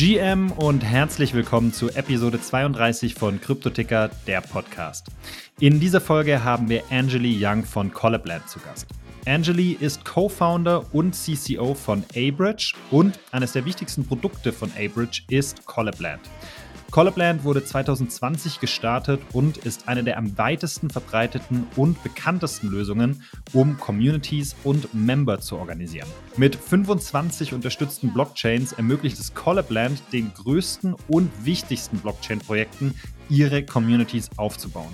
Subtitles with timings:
[0.00, 5.08] GM und herzlich willkommen zu Episode 32 von Kryptoticker, der Podcast.
[5.58, 8.86] In dieser Folge haben wir Angeli Young von Collabland zu Gast.
[9.26, 15.66] Angeli ist Co-Founder und CCO von Abridge und eines der wichtigsten Produkte von Abridge ist
[15.66, 16.22] Collabland.
[16.90, 23.78] Collabland wurde 2020 gestartet und ist eine der am weitesten verbreiteten und bekanntesten Lösungen, um
[23.78, 26.08] Communities und Member zu organisieren.
[26.36, 32.94] Mit 25 unterstützten Blockchains ermöglicht es Collabland den größten und wichtigsten Blockchain-Projekten
[33.28, 34.92] ihre Communities aufzubauen.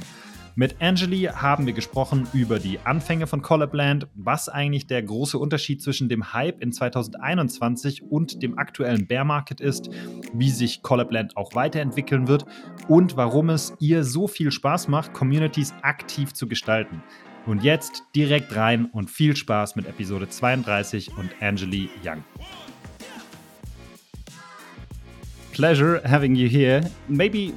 [0.59, 5.82] Mit Angeli haben wir gesprochen über die Anfänge von Collabland, was eigentlich der große Unterschied
[5.82, 9.91] zwischen dem Hype in 2021 und dem aktuellen Bear Market ist,
[10.32, 12.46] wie sich Collabland auch weiterentwickeln wird
[12.88, 17.02] und warum es ihr so viel Spaß macht, Communities aktiv zu gestalten.
[17.45, 22.24] Und jetzt direkt rein und viel Spaß mit Episode 32 und Angeli Young.
[25.57, 26.82] Pleasure having you here.
[27.09, 27.54] Maybe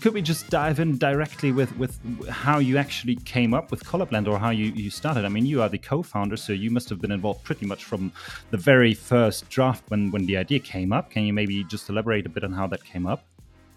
[0.00, 1.94] could we just dive in directly with with
[2.26, 5.26] how you actually came up with Collabland or how you, you started?
[5.26, 8.12] I mean, you are the co-founder, so you must have been involved pretty much from
[8.50, 11.10] the very first draft when when the idea came up.
[11.10, 13.26] Can you maybe just elaborate a bit on how that came up?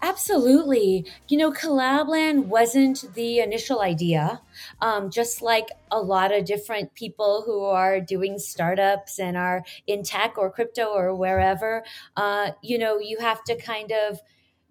[0.00, 1.04] Absolutely.
[1.28, 4.40] You know, Collabland wasn't the initial idea.
[4.80, 10.04] Um, just like a lot of different people who are doing startups and are in
[10.04, 11.84] tech or crypto or wherever,
[12.16, 14.20] uh, you know, you have to kind of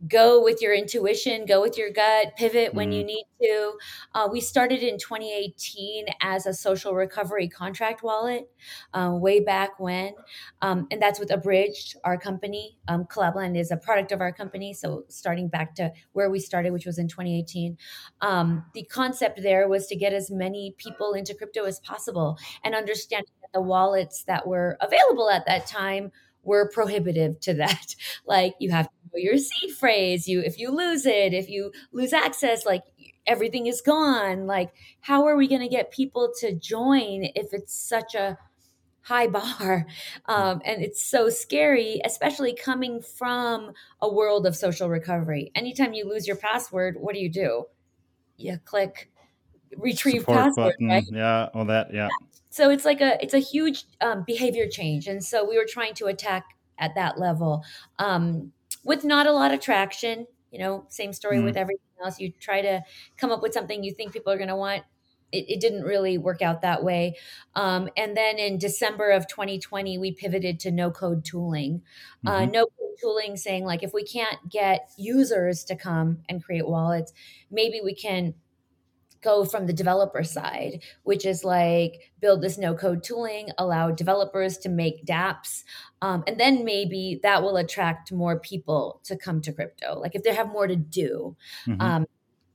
[0.08, 2.98] go with your intuition, go with your gut, pivot when mm.
[2.98, 3.74] you need to.
[4.14, 8.50] Uh, we started in 2018 as a social recovery contract wallet,
[8.94, 10.14] uh, way back when.
[10.62, 12.78] Um, and that's with Abridged, our company.
[12.88, 14.74] Um, Collabland is a product of our company.
[14.74, 17.78] So starting back to where we started, which was in 2018,
[18.22, 22.76] um, the concept there was to get as many people into crypto as possible and
[22.76, 26.12] understand the wallets that were available at that time
[26.48, 27.96] were prohibitive to that.
[28.26, 30.28] like you have to know your seed phrase.
[30.28, 32.84] You if you lose it, if you lose access, like
[33.28, 34.48] everything is gone.
[34.48, 34.72] Like
[35.02, 38.38] how are we going to get people to join if it's such a
[39.02, 39.86] high bar
[40.26, 43.72] um, and it's so scary especially coming from
[44.02, 47.64] a world of social recovery anytime you lose your password what do you do
[48.36, 49.10] you click
[49.78, 50.88] retrieve Support password button.
[50.88, 52.10] right yeah all that yeah.
[52.50, 55.08] So it's like a it's a huge um, behavior change.
[55.08, 56.46] And so we were trying to attack
[56.80, 57.64] at that level
[58.00, 58.52] um,
[58.84, 61.46] with not a lot of traction you know same story mm.
[61.46, 62.20] with everything else.
[62.20, 62.82] You try to
[63.18, 64.84] come up with something you think people are going to want.
[65.32, 67.18] It, it, didn't really work out that way.
[67.54, 71.82] Um, and then in december of 2020 we pivoted to no code tooling.
[72.26, 72.44] Uh, mm-hmm.
[72.44, 76.66] uh, no code tooling saying like if we can't get users to come and create
[76.66, 77.14] wallets
[77.52, 78.34] maybe we can
[79.28, 84.58] go from the developer side, which is like build this no code tooling, allow developers
[84.60, 85.66] to make dApps.
[86.02, 90.00] Um, and then maybe that will attract more people to come to crypto.
[90.00, 91.36] Like if they have more to do.
[91.68, 91.82] Mm-hmm.
[91.82, 92.06] Um,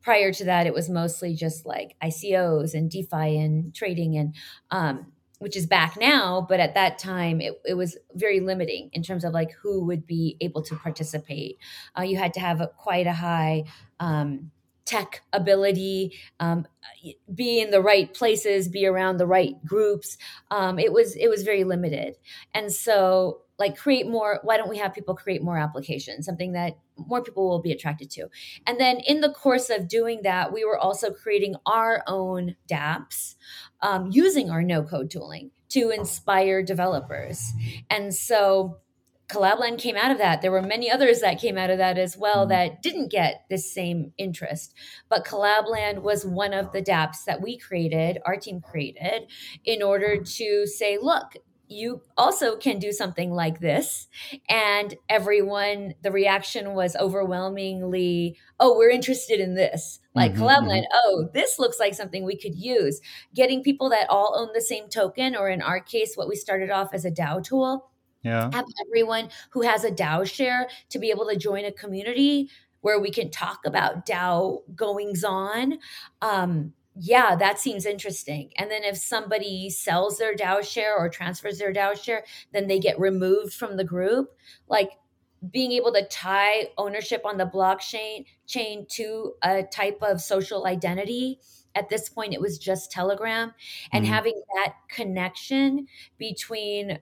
[0.01, 4.35] prior to that, it was mostly just like ICOs and DeFi and trading and,
[4.71, 9.03] um, which is back now, but at that time it, it, was very limiting in
[9.03, 11.59] terms of like who would be able to participate.
[11.99, 13.65] Uh, you had to have a, quite a high
[13.99, 14.53] um,
[14.85, 16.67] tech ability, um,
[17.35, 20.19] be in the right places, be around the right groups.
[20.51, 22.17] Um, it was it was very limited,
[22.55, 24.41] and so like create more.
[24.43, 26.27] Why don't we have people create more applications?
[26.27, 28.29] Something that more people will be attracted to.
[28.67, 33.37] And then in the course of doing that, we were also creating our own DApps
[33.81, 37.53] um, using our no code tooling to inspire developers.
[37.89, 38.79] And so
[39.33, 40.43] Collabland came out of that.
[40.43, 42.51] There were many others that came out of that as well mm-hmm.
[42.51, 44.75] that didn't get the same interest.
[45.09, 49.31] But Collabland was one of the dApps that we created, our team created,
[49.65, 51.35] in order to say, look,
[51.69, 54.09] you also can do something like this.
[54.49, 60.01] And everyone, the reaction was overwhelmingly, oh, we're interested in this.
[60.15, 60.99] Like mm-hmm, Collabland, mm-hmm.
[61.05, 63.01] oh, this looks like something we could use.
[63.35, 66.69] Getting people that all own the same token, or in our case, what we started
[66.69, 67.92] off as a DAO tool
[68.23, 68.51] yeah.
[68.53, 73.01] have everyone who has a DAO share to be able to join a community where
[73.01, 75.79] we can talk about DAO goings on.
[76.21, 78.51] Um, yeah, that seems interesting.
[78.57, 82.79] And then if somebody sells their DAO share or transfers their DAO share, then they
[82.79, 84.31] get removed from the group.
[84.69, 84.91] Like
[85.51, 91.41] being able to tie ownership on the blockchain chain to a type of social identity.
[91.75, 93.53] At this point, it was just Telegram,
[93.93, 94.13] and mm-hmm.
[94.13, 95.87] having that connection
[96.19, 96.99] between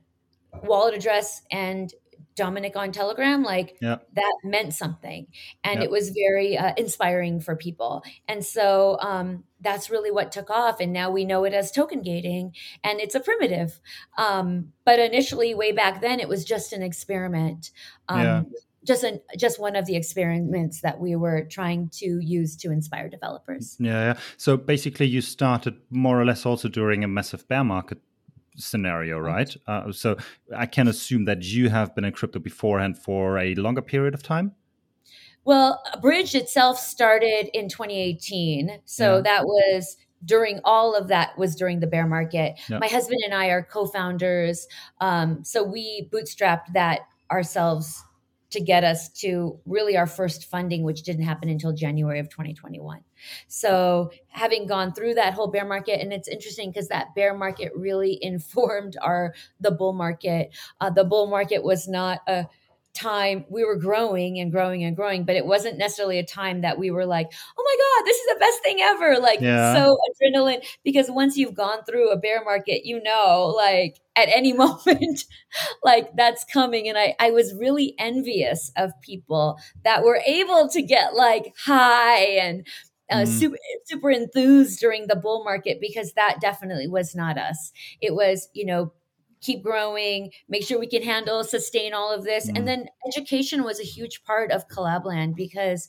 [0.63, 1.93] wallet address and
[2.37, 4.07] Dominic on Telegram, like yep.
[4.15, 5.27] that meant something.
[5.63, 5.85] And yep.
[5.85, 8.03] it was very uh, inspiring for people.
[8.29, 10.81] And so um, that's really what took off.
[10.81, 13.79] And now we know it as token gating and it's a primitive.
[14.17, 17.73] Um, but initially, way back then, it was just an experiment.
[18.09, 18.43] Um, yeah.
[18.87, 23.11] just an, just one of the experiments that we were trying to use to inspire
[23.11, 23.77] developers.
[23.79, 24.21] Yeah, yeah.
[24.39, 27.99] So basically, you started more or less also during a massive bear market
[28.61, 29.55] scenario, right?
[29.67, 30.17] Uh, so
[30.57, 34.23] I can assume that you have been in crypto beforehand for a longer period of
[34.23, 34.53] time.
[35.45, 39.23] Well, Bridge itself started in 2018, so yeah.
[39.23, 42.59] that was during all of that was during the bear market.
[42.69, 42.81] Yep.
[42.81, 44.69] My husband and I are co-founders,
[45.01, 48.05] um, so we bootstrapped that ourselves
[48.51, 53.01] to get us to really our first funding, which didn't happen until January of 2021.
[53.49, 57.73] So, having gone through that whole bear market, and it's interesting because that bear market
[57.75, 60.51] really informed our the bull market.
[60.81, 62.47] Uh, the bull market was not a
[62.95, 66.79] time we were growing and growing and growing, but it wasn't necessarily a time that
[66.79, 69.19] we were like, oh my God, this is the best thing ever.
[69.19, 69.75] Like yeah.
[69.75, 70.65] so adrenaline.
[70.85, 75.25] Because once you've gone through a bear market, you know, like at any moment,
[75.83, 76.89] like that's coming.
[76.89, 82.23] And I, I was really envious of people that were able to get like high
[82.23, 82.67] and
[83.11, 83.27] uh, mm.
[83.27, 87.73] super super enthused during the bull market because that definitely was not us.
[88.01, 88.93] It was you know
[89.41, 92.51] keep growing, make sure we can handle, sustain all of this.
[92.51, 92.59] Mm.
[92.59, 95.89] And then education was a huge part of Collabland because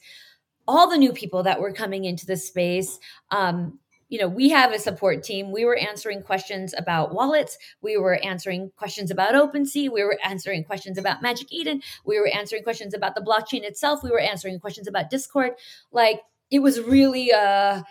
[0.68, 3.00] all the new people that were coming into the space,
[3.31, 3.79] um,
[4.09, 5.51] you know, we have a support team.
[5.51, 7.57] We were answering questions about wallets.
[7.81, 9.89] We were answering questions about OpenSea.
[9.89, 11.81] We were answering questions about Magic Eden.
[12.06, 14.03] We were answering questions about the blockchain itself.
[14.03, 15.53] We were answering questions about Discord.
[15.94, 16.19] Like
[16.51, 17.83] it was really a,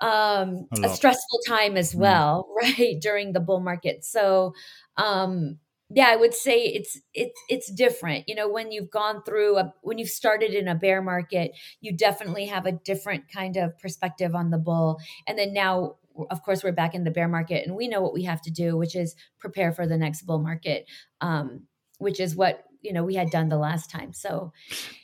[0.00, 2.00] um, a, a stressful time as mm.
[2.00, 2.62] well, mm.
[2.78, 3.00] right?
[3.00, 4.04] During the bull market.
[4.04, 4.54] So
[4.96, 5.58] um
[5.90, 9.72] yeah i would say it's it's it's different you know when you've gone through a
[9.82, 14.34] when you've started in a bear market you definitely have a different kind of perspective
[14.34, 15.96] on the bull and then now
[16.30, 18.50] of course we're back in the bear market and we know what we have to
[18.50, 20.86] do which is prepare for the next bull market
[21.20, 21.62] um
[21.98, 24.52] which is what you know we had done the last time so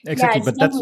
[0.06, 0.80] exactly yeah, but that's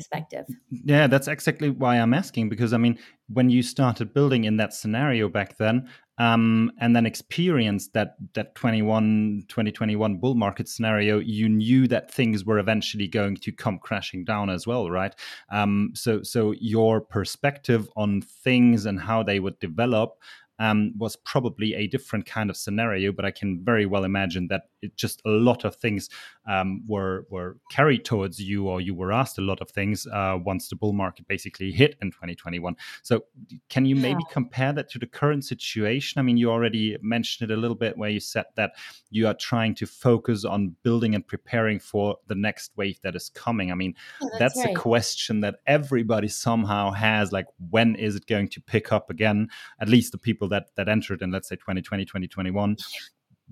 [0.00, 0.46] perspective.
[0.70, 2.98] Yeah, that's exactly why I'm asking because I mean,
[3.28, 5.88] when you started building in that scenario back then,
[6.18, 12.44] um, and then experienced that that 21 2021 bull market scenario, you knew that things
[12.44, 15.14] were eventually going to come crashing down as well, right?
[15.50, 20.18] Um, so so your perspective on things and how they would develop
[20.60, 24.64] um, was probably a different kind of scenario, but I can very well imagine that
[24.82, 26.08] it just a lot of things
[26.46, 30.38] um, were were carried towards you, or you were asked a lot of things uh,
[30.44, 32.76] once the bull market basically hit in 2021.
[33.02, 33.24] So,
[33.70, 36.18] can you maybe compare that to the current situation?
[36.18, 38.72] I mean, you already mentioned it a little bit, where you said that
[39.10, 43.30] you are trying to focus on building and preparing for the next wave that is
[43.30, 43.72] coming.
[43.72, 44.76] I mean, yeah, that's, that's right.
[44.76, 47.32] a question that everybody somehow has.
[47.32, 49.48] Like, when is it going to pick up again?
[49.80, 52.76] At least the people that that entered in let's say 2020 2021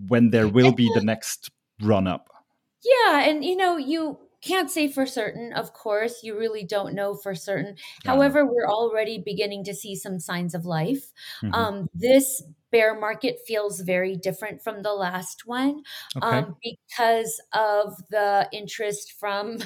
[0.06, 1.50] when there will be the next
[1.82, 2.28] run up
[2.84, 7.14] yeah and you know you can't say for certain of course you really don't know
[7.14, 7.74] for certain
[8.04, 8.12] yeah.
[8.12, 11.12] however we're already beginning to see some signs of life
[11.42, 11.52] mm-hmm.
[11.54, 15.82] um, this bear market feels very different from the last one
[16.16, 16.26] okay.
[16.26, 19.58] um, because of the interest from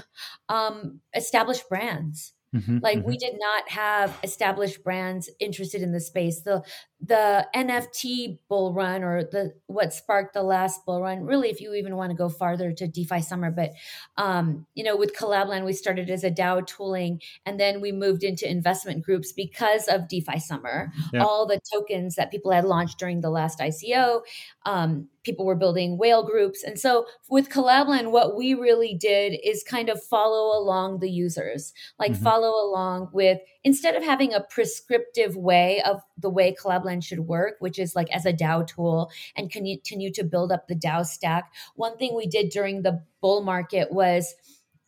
[0.49, 3.09] um, established brands Mm-hmm, like mm-hmm.
[3.09, 6.43] we did not have established brands interested in the space.
[6.43, 6.63] The
[7.05, 11.75] the NFT bull run or the what sparked the last bull run, really, if you
[11.75, 13.73] even want to go farther to DeFi Summer, but
[14.17, 18.23] um, you know, with Collabland, we started as a DAO tooling and then we moved
[18.23, 20.93] into investment groups because of DeFi Summer.
[21.13, 21.25] Yeah.
[21.25, 24.21] All the tokens that people had launched during the last ICO,
[24.65, 26.63] um, people were building whale groups.
[26.63, 31.73] And so with Collabland, what we really did is kind of follow along the users,
[31.99, 32.23] like mm-hmm.
[32.23, 37.55] follow along with instead of having a prescriptive way of the way Collabland should work,
[37.61, 41.53] which is like as a DAO tool and continue to build up the DAO stack.
[41.77, 44.35] One thing we did during the bull market was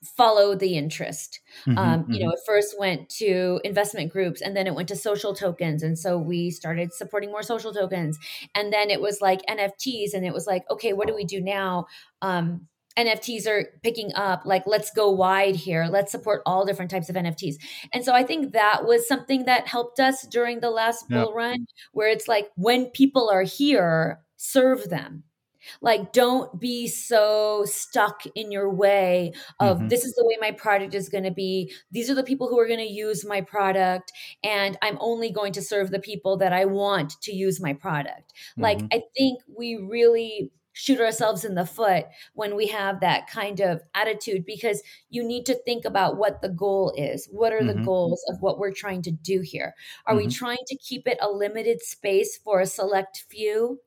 [0.05, 1.41] follow the interest.
[1.67, 2.25] Mm-hmm, um, you mm-hmm.
[2.25, 5.83] know, it first went to investment groups and then it went to social tokens.
[5.83, 8.19] And so we started supporting more social tokens.
[8.55, 10.15] And then it was like NFTs.
[10.15, 11.87] And it was like, okay, what do we do now?
[12.23, 14.43] Um, NFTs are picking up.
[14.45, 15.87] Like, let's go wide here.
[15.91, 17.57] Let's support all different types of NFTs.
[17.93, 21.67] And so I think that was something that helped us during the last bull run,
[21.93, 25.25] where it's like when people are here, serve them
[25.81, 29.89] like, don't be so stuck in your way of mm-hmm.
[29.89, 31.73] this is the way my product is going to be.
[31.91, 34.13] These are the people who are going to use my product.
[34.43, 38.33] And I'm only going to serve the people that I want to use my product.
[38.53, 38.63] Mm-hmm.
[38.63, 42.05] Like, I think we really shoot ourselves in the foot
[42.35, 46.49] when we have that kind of attitude because you need to think about what the
[46.51, 47.27] goal is.
[47.31, 47.79] What are mm-hmm.
[47.79, 49.75] the goals of what we're trying to do here?
[50.07, 50.27] Are mm-hmm.
[50.27, 53.81] we trying to keep it a limited space for a select few?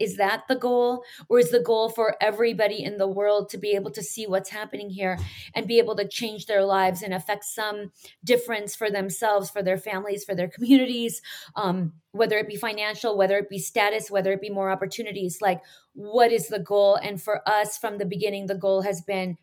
[0.00, 1.04] Is that the goal?
[1.28, 4.48] Or is the goal for everybody in the world to be able to see what's
[4.48, 5.18] happening here
[5.54, 7.92] and be able to change their lives and affect some
[8.24, 11.20] difference for themselves, for their families, for their communities,
[11.54, 15.42] um, whether it be financial, whether it be status, whether it be more opportunities?
[15.42, 15.60] Like,
[15.92, 16.96] what is the goal?
[16.96, 19.36] And for us from the beginning, the goal has been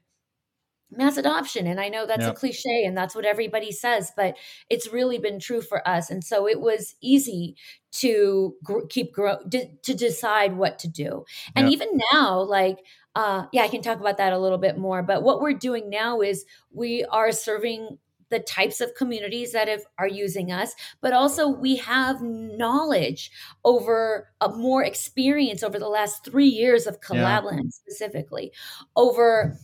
[0.89, 4.37] mass adoption and i know that's a cliche and that's what everybody says but
[4.69, 7.55] it's really been true for us and so it was easy
[7.91, 11.25] to gr- keep grow d- to decide what to do.
[11.55, 12.79] And even now like
[13.15, 15.89] uh yeah i can talk about that a little bit more but what we're doing
[15.89, 17.97] now is we are serving
[18.29, 23.31] the types of communities that have, are using us, but also we have knowledge
[23.63, 27.69] over a more experience over the last three years of Collabland yeah.
[27.69, 28.51] specifically
[28.95, 29.57] over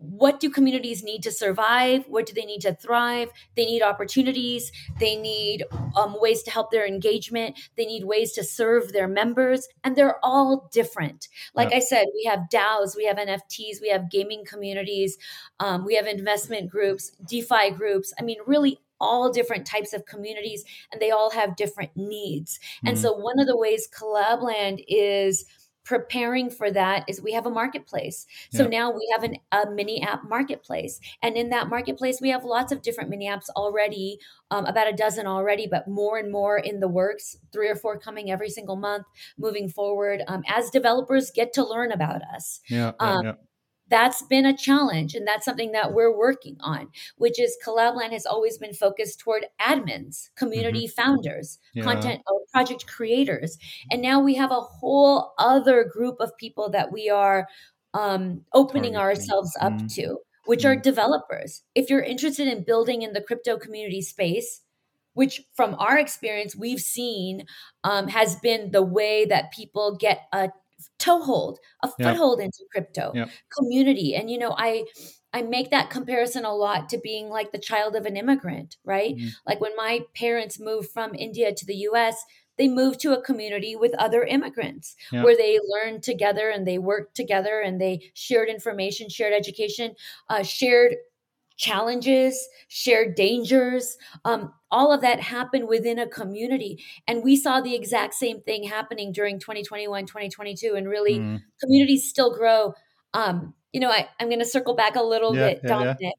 [0.00, 2.04] what do communities need to survive?
[2.08, 3.28] What do they need to thrive?
[3.54, 4.72] They need opportunities.
[4.98, 5.64] They need
[5.94, 7.58] um, ways to help their engagement.
[7.76, 11.28] They need ways to serve their members and they're all different.
[11.54, 15.18] Like i said we have daos we have nfts we have gaming communities
[15.58, 20.62] um, we have investment groups defi groups i mean really all different types of communities
[20.92, 22.58] and they all have different needs.
[22.58, 22.88] Mm-hmm.
[22.88, 25.44] and so one of the ways collabland is
[25.90, 28.24] preparing for that is we have a marketplace.
[28.52, 28.68] So yeah.
[28.68, 31.00] now we have an, a mini app marketplace.
[31.20, 34.20] And in that marketplace, we have lots of different mini apps already,
[34.52, 37.98] um, about a dozen already, but more and more in the works, three or four
[37.98, 39.04] coming every single month
[39.36, 42.60] moving forward um, as developers get to learn about us.
[42.68, 43.32] Yeah, um, yeah
[43.90, 48.24] that's been a challenge and that's something that we're working on which is collabland has
[48.24, 51.02] always been focused toward admins community mm-hmm.
[51.02, 51.82] founders yeah.
[51.82, 53.58] content or project creators
[53.90, 57.46] and now we have a whole other group of people that we are
[57.92, 58.96] um, opening Targeting.
[58.96, 59.86] ourselves up mm-hmm.
[59.88, 60.68] to which mm-hmm.
[60.68, 64.62] are developers if you're interested in building in the crypto community space
[65.14, 67.44] which from our experience we've seen
[67.84, 70.50] um, has been the way that people get a
[70.98, 72.46] toehold, a foothold yeah.
[72.46, 73.26] into crypto yeah.
[73.56, 74.14] community.
[74.14, 74.84] And you know, I
[75.32, 79.14] I make that comparison a lot to being like the child of an immigrant, right?
[79.14, 79.28] Mm-hmm.
[79.46, 82.24] Like when my parents moved from India to the US,
[82.58, 85.24] they moved to a community with other immigrants yeah.
[85.24, 89.94] where they learned together and they worked together and they shared information, shared education,
[90.28, 90.96] uh, shared
[91.60, 93.98] challenges, shared dangers.
[94.24, 96.82] Um, all of that happened within a community.
[97.06, 100.74] And we saw the exact same thing happening during 2021, 2022.
[100.74, 101.38] And really, mm.
[101.60, 102.72] communities still grow.
[103.12, 105.96] Um, you know, I, am going to circle back a little yeah, bit, yeah, Dominic.
[106.00, 106.10] Yeah.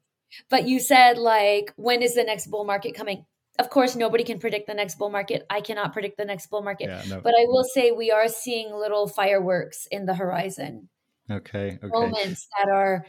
[0.48, 3.26] But you said, like, when is the next bull market coming?
[3.58, 5.44] Of course, nobody can predict the next bull market.
[5.50, 6.88] I cannot predict the next bull market.
[7.08, 7.20] No.
[7.20, 10.88] But I will say we are seeing little fireworks in the horizon.
[11.30, 11.78] Okay.
[11.82, 11.88] Okay.
[11.88, 13.04] Moments that are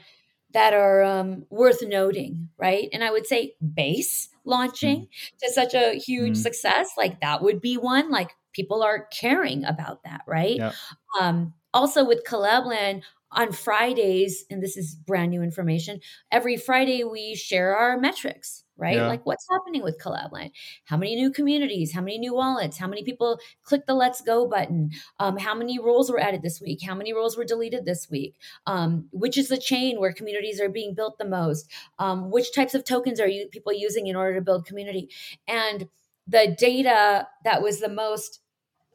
[0.53, 2.89] that are um, worth noting, right?
[2.93, 5.37] And I would say base launching mm.
[5.41, 6.41] to such a huge mm.
[6.41, 8.11] success, like that would be one.
[8.11, 10.57] Like people are caring about that, right?
[10.57, 10.71] Yeah.
[11.19, 13.03] Um, also with Collabland,
[13.35, 15.99] on Fridays, and this is brand new information,
[16.31, 18.97] every Friday we share our metrics, right?
[18.97, 19.07] Yeah.
[19.07, 20.51] Like what's happening with Collabland?
[20.83, 21.93] How many new communities?
[21.93, 22.77] How many new wallets?
[22.77, 24.91] How many people click the Let's Go button?
[25.19, 26.79] Um, how many roles were added this week?
[26.85, 28.35] How many roles were deleted this week?
[28.67, 31.71] Um, which is the chain where communities are being built the most?
[31.97, 35.09] Um, which types of tokens are you people using in order to build community?
[35.47, 35.87] And
[36.27, 38.41] the data that was the most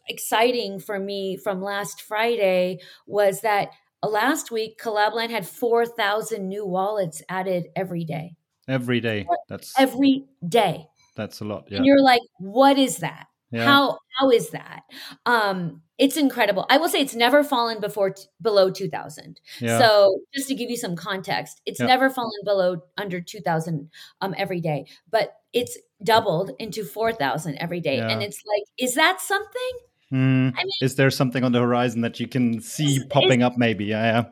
[0.07, 3.71] exciting for me from last Friday was that
[4.03, 8.37] last week collabland had 4000 new wallets added every day
[8.69, 11.79] every day that's every day that's a lot yeah.
[11.79, 13.65] and you're like what is that yeah.
[13.65, 14.83] how how is that
[15.27, 19.79] um it's incredible i will say it's never fallen before t- below 2000 yeah.
[19.79, 24.61] so just to give you some context it's never fallen below under 2000 um every
[24.61, 29.73] day but it's doubled into 4000 every day and it's like is that something
[30.13, 30.55] Mm.
[30.57, 33.47] I mean, is there something on the horizon that you can see is, popping is,
[33.47, 33.59] up?
[33.59, 34.25] Maybe, yeah, yeah.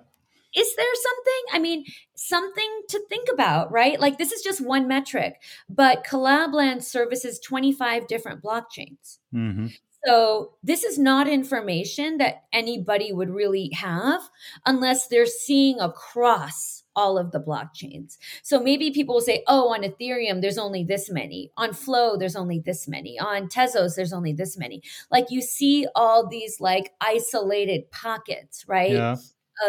[0.56, 1.42] Is there something?
[1.52, 1.84] I mean,
[2.14, 4.00] something to think about, right?
[4.00, 9.18] Like this is just one metric, but Collabland services 25 different blockchains.
[9.34, 9.66] Mm-hmm.
[10.06, 14.20] So this is not information that anybody would really have
[14.64, 18.16] unless they're seeing across all of the blockchains.
[18.42, 21.50] So maybe people will say, oh, on Ethereum, there's only this many.
[21.56, 23.18] On Flow, there's only this many.
[23.18, 24.82] On Tezos, there's only this many.
[25.10, 28.92] Like you see all these like isolated pockets, right?
[28.92, 29.16] Yeah.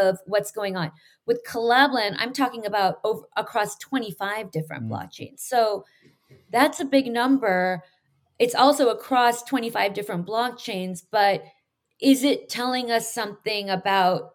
[0.01, 0.91] Of what's going on.
[1.25, 4.91] With Collabland, I'm talking about over, across 25 different mm.
[4.91, 5.39] blockchains.
[5.39, 5.85] So
[6.51, 7.83] that's a big number.
[8.39, 11.43] It's also across 25 different blockchains, but
[11.99, 14.31] is it telling us something about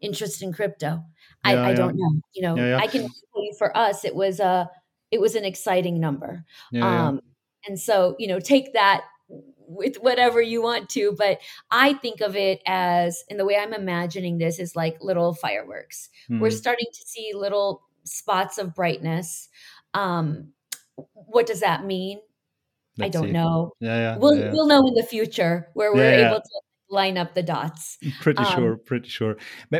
[0.00, 1.04] interest in crypto?
[1.44, 2.20] I, yeah, I don't know.
[2.34, 4.70] You know, yeah, I can tell you for us, it was a
[5.10, 6.44] it was an exciting number.
[6.80, 7.20] Um,
[7.68, 9.04] and so, you know, take that
[9.74, 11.14] with whatever you want to.
[11.16, 15.34] But I think of it as, and the way I'm imagining this is like little
[15.34, 16.08] fireworks.
[16.30, 16.40] Mm.
[16.40, 19.48] We're starting to see little spots of brightness.
[19.94, 20.52] Um,
[21.12, 22.20] what does that mean?
[22.98, 23.32] Let's I don't see.
[23.32, 23.72] know.
[23.80, 24.16] Yeah, yeah.
[24.18, 24.52] We'll yeah, yeah.
[24.52, 26.60] we'll know in the future where we're able to
[26.92, 27.98] line up the dots.
[28.20, 29.36] Pretty um, sure, pretty sure.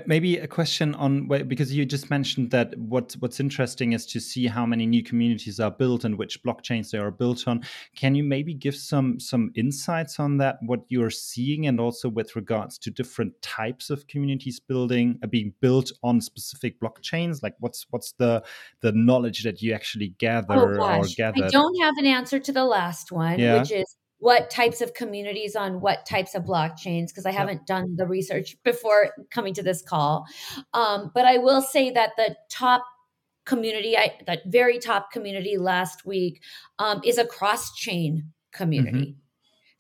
[0.07, 4.47] Maybe a question on because you just mentioned that what what's interesting is to see
[4.47, 7.63] how many new communities are built and which blockchains they are built on.
[7.95, 10.57] Can you maybe give some some insights on that?
[10.63, 15.53] What you're seeing, and also with regards to different types of communities building uh, being
[15.61, 17.43] built on specific blockchains.
[17.43, 18.43] Like what's what's the
[18.81, 21.45] the knowledge that you actually gather oh, or gather?
[21.45, 23.61] I don't have an answer to the last one, yeah.
[23.61, 27.97] which is what types of communities on what types of blockchains because I haven't done
[27.97, 30.27] the research before coming to this call.
[30.75, 32.85] Um, but I will say that the top
[33.47, 36.41] community, I, that very top community last week
[36.79, 38.97] um, is a cross chain community.
[38.97, 39.19] Mm-hmm.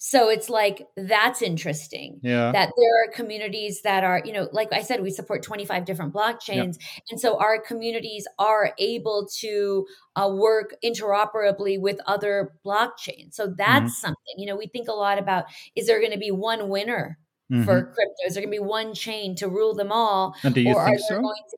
[0.04, 2.18] So it's like that's interesting.
[2.24, 2.50] Yeah.
[2.50, 6.12] That there are communities that are, you know, like I said, we support 25 different
[6.12, 6.74] blockchains.
[6.74, 7.02] Yep.
[7.12, 13.34] And so our communities are able to uh, work interoperably with other blockchains.
[13.34, 13.88] So that's mm-hmm.
[13.90, 15.44] something, you know, we think a lot about
[15.76, 17.16] is there going to be one winner
[17.52, 17.62] mm-hmm.
[17.62, 18.26] for crypto?
[18.26, 20.34] Is there going to be one chain to rule them all?
[20.42, 21.20] And do you think so?
[21.20, 21.56] To,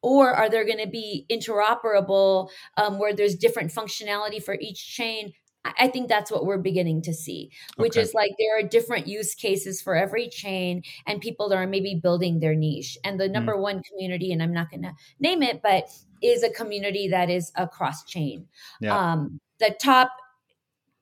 [0.00, 5.32] or are there going to be interoperable um, where there's different functionality for each chain
[5.64, 8.00] I think that's what we're beginning to see, which okay.
[8.00, 12.40] is like there are different use cases for every chain, and people are maybe building
[12.40, 12.96] their niche.
[13.04, 13.32] And the mm.
[13.32, 13.60] number mm.
[13.60, 15.84] one community, and I'm not going to name it, but
[16.22, 18.46] is a community that is a cross chain.
[18.80, 18.96] Yeah.
[18.96, 20.12] Um, the top,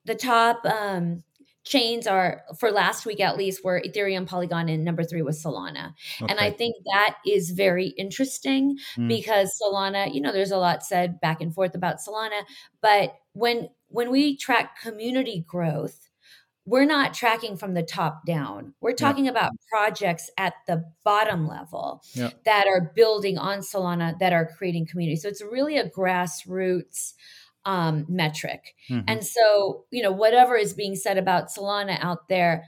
[0.05, 1.23] the top um,
[1.63, 5.93] chains are for last week at least were Ethereum, Polygon, and number three was Solana.
[6.21, 6.31] Okay.
[6.31, 9.07] And I think that is very interesting mm.
[9.07, 12.41] because Solana, you know, there's a lot said back and forth about Solana,
[12.81, 16.09] but when when we track community growth,
[16.65, 18.73] we're not tracking from the top down.
[18.81, 19.31] We're talking yeah.
[19.31, 22.29] about projects at the bottom level yeah.
[22.45, 25.15] that are building on Solana that are creating community.
[25.15, 27.13] So it's really a grassroots
[27.65, 28.75] um, metric.
[28.89, 29.05] Mm-hmm.
[29.07, 32.65] And so, you know, whatever is being said about Solana out there,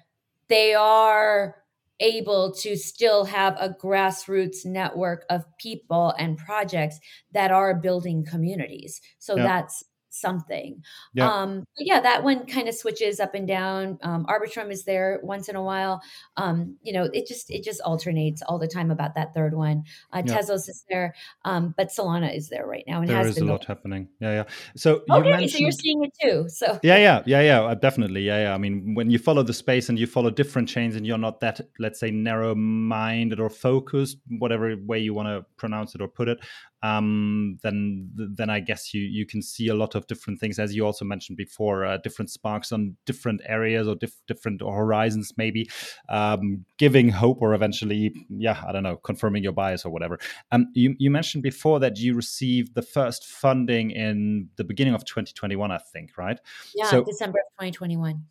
[0.48, 1.56] they are
[2.00, 7.00] able to still have a grassroots network of people and projects
[7.32, 9.00] that are building communities.
[9.20, 10.84] So that's something.
[11.14, 11.28] Yep.
[11.28, 13.98] Um, yeah, that one kind of switches up and down.
[14.04, 16.02] Um, Arbitrum is there once in a while.
[16.38, 19.84] Um, you know, it just it just alternates all the time about that third one.
[20.14, 20.38] Uh, yep.
[20.38, 23.50] Tezos is there, um, but Solana is there right now and there has is been
[23.50, 24.08] a lot happening.
[24.20, 24.44] Yeah, yeah.
[24.76, 25.52] So okay, you mentioned...
[25.52, 26.50] so you're seeing it too.
[26.50, 27.62] So yeah, yeah, yeah, yeah.
[27.62, 28.54] Uh, definitely, yeah, yeah.
[28.54, 31.40] I mean, when you follow the space and you follow different chains, and you're not
[31.40, 36.28] that, let's say, narrow-minded or focused, whatever way you want to pronounce it or put
[36.28, 36.40] it,
[36.84, 40.76] um, then then I guess you you can see a lot of different things, as
[40.76, 45.70] you also mentioned before, uh, different sparks on different areas or diff- different horizons, maybe
[46.10, 50.20] um, giving hope or eventually, yeah, I don't know, confirming your bias or whatever.
[50.52, 55.06] Um, you you mentioned before that you received the first funding in the beginning of
[55.06, 56.40] 2021, I think, right?
[56.74, 58.24] Yeah, so, December of 2021.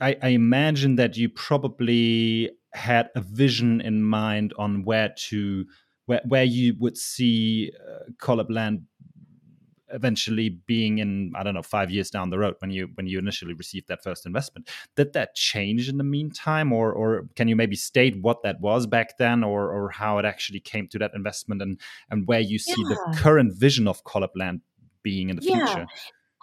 [0.00, 5.64] I, I imagine that you probably had a vision in mind on where to
[6.06, 8.82] where where you would see uh, Collab Land
[9.92, 13.18] eventually being in I don't know five years down the road when you when you
[13.18, 14.68] initially received that first investment.
[14.96, 18.86] Did that change in the meantime, or or can you maybe state what that was
[18.86, 21.78] back then, or or how it actually came to that investment, and
[22.10, 22.88] and where you see yeah.
[22.88, 24.60] the current vision of Collab Land
[25.02, 25.66] being in the yeah.
[25.66, 25.86] future?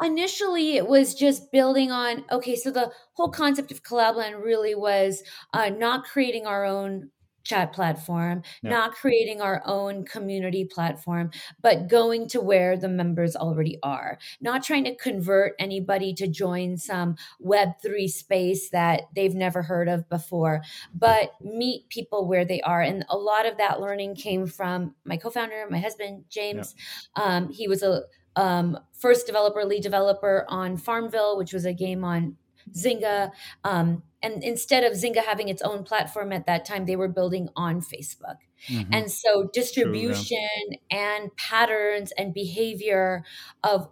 [0.02, 5.23] initially it was just building on okay so the whole concept of collabland really was
[5.54, 7.12] uh, not creating our own
[7.43, 8.69] chat platform, yeah.
[8.69, 14.63] not creating our own community platform, but going to where the members already are, not
[14.63, 20.62] trying to convert anybody to join some Web3 space that they've never heard of before,
[20.93, 22.82] but meet people where they are.
[22.82, 26.75] And a lot of that learning came from my co founder, my husband, James.
[27.17, 27.23] Yeah.
[27.23, 28.03] Um, he was a
[28.36, 32.38] um, first developer, lead developer on Farmville, which was a game on
[32.71, 33.32] Zynga.
[33.63, 37.49] Um, and instead of Zynga having its own platform at that time, they were building
[37.55, 38.38] on Facebook.
[38.69, 38.93] Mm-hmm.
[38.93, 40.38] And so distribution
[40.69, 41.17] True, yeah.
[41.17, 43.25] and patterns and behavior
[43.63, 43.89] of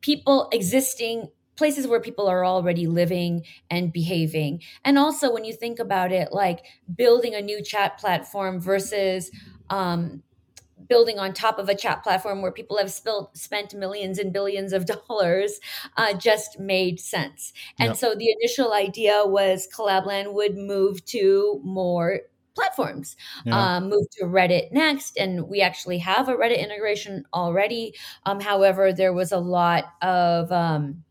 [0.00, 4.62] people existing places where people are already living and behaving.
[4.84, 9.30] And also when you think about it, like building a new chat platform versus
[9.70, 10.22] um,
[10.88, 14.72] building on top of a chat platform where people have spilled, spent millions and billions
[14.72, 15.60] of dollars
[15.96, 17.52] uh, just made sense.
[17.78, 17.96] And yep.
[17.96, 22.20] so the initial idea was Collabland would move to more
[22.54, 23.76] platforms, yeah.
[23.76, 25.16] um, move to Reddit next.
[25.16, 27.94] And we actually have a Reddit integration already.
[28.26, 31.02] Um, however, there was a lot of, um,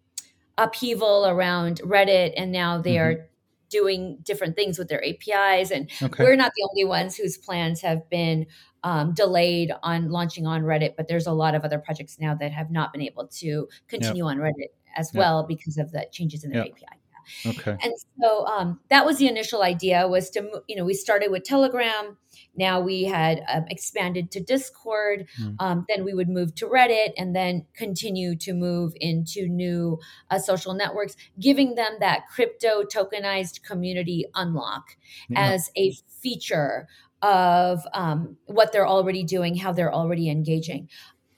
[0.58, 3.22] upheaval around Reddit, and now they mm-hmm.
[3.22, 3.30] are
[3.70, 5.72] doing different things with their APIs.
[5.72, 6.24] And okay.
[6.24, 8.46] we're not the only ones whose plans have been
[8.84, 12.52] um, delayed on launching on Reddit, but there's a lot of other projects now that
[12.52, 14.32] have not been able to continue yep.
[14.32, 15.19] on Reddit as yep.
[15.19, 16.74] well because of the changes in their yep.
[16.74, 17.00] API.
[17.46, 17.78] Okay.
[17.82, 21.43] And so um, that was the initial idea was to, you know, we started with
[21.43, 22.17] Telegram.
[22.56, 25.28] Now we had um, expanded to Discord.
[25.41, 25.56] Mm.
[25.60, 30.39] Um, then we would move to Reddit and then continue to move into new uh,
[30.39, 34.98] social networks, giving them that crypto tokenized community unlock
[35.30, 35.54] yeah.
[35.54, 36.88] as a feature
[37.24, 40.90] of um, what they're already doing, how they're already engaging.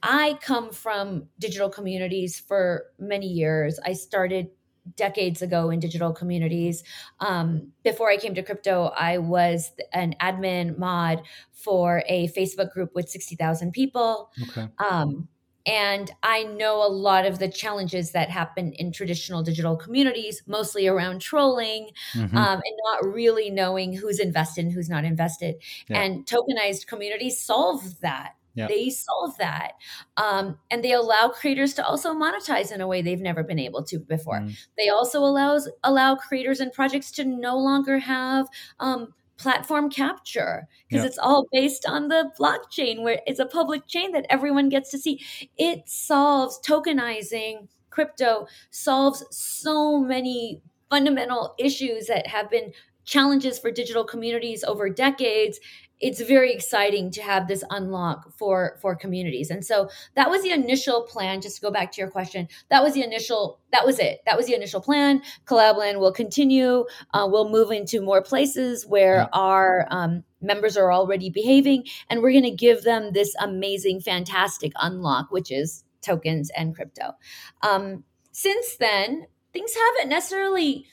[0.04, 3.80] I come from digital communities for many years.
[3.86, 4.50] I started
[4.96, 6.84] decades ago in digital communities.
[7.20, 12.92] Um, before I came to crypto, I was an admin mod for a Facebook group
[12.94, 14.32] with 60,000 people.
[14.50, 14.68] Okay.
[14.78, 15.28] Um,
[15.66, 20.88] and I know a lot of the challenges that happen in traditional digital communities, mostly
[20.88, 22.38] around trolling mm-hmm.
[22.38, 25.56] um, and not really knowing who's invested and who's not invested.
[25.88, 26.02] Yeah.
[26.02, 28.34] And tokenized communities solve that.
[28.56, 28.70] Yep.
[28.70, 29.74] They solve that.
[30.16, 33.84] Um, and they allow creators to also monetize in a way they've never been able
[33.86, 34.40] to before.
[34.40, 34.58] Mm.
[34.78, 38.48] They also allows allow creators and projects to no longer have
[38.80, 41.10] um, platform capture because yep.
[41.10, 44.98] it's all based on the blockchain where it's a public chain that everyone gets to
[44.98, 45.22] see.
[45.58, 52.72] It solves tokenizing crypto solves so many fundamental issues that have been
[53.06, 55.60] challenges for digital communities over decades
[56.02, 59.50] it's very exciting to have this unlock for for communities.
[59.50, 62.48] And so that was the initial plan just to go back to your question.
[62.70, 64.20] That was the initial that was it.
[64.26, 65.22] That was the initial plan.
[65.46, 66.86] Collabland will continue.
[67.14, 72.32] Uh, we'll move into more places where our um, members are already behaving and we're
[72.32, 77.14] going to give them this amazing fantastic unlock which is tokens and crypto.
[77.62, 80.86] Um, since then things haven't necessarily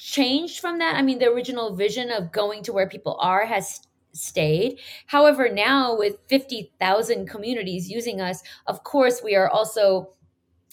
[0.00, 3.80] changed from that i mean the original vision of going to where people are has
[4.12, 4.80] stayed.
[5.06, 10.14] However, now with 50,000 communities using us, of course, we are also